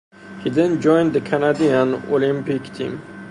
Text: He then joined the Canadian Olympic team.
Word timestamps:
He 0.43 0.49
then 0.49 0.81
joined 0.81 1.13
the 1.13 1.21
Canadian 1.21 1.93
Olympic 2.11 2.73
team. 2.73 3.03